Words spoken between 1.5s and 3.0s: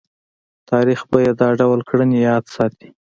ډول کړنې یاد ساتي.